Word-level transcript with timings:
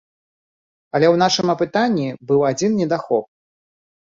Але 0.95 1.07
ў 1.13 1.19
нашым 1.23 1.47
апытанні 1.55 2.09
быў 2.33 2.39
адзін 2.51 2.71
недахоп. 2.81 3.25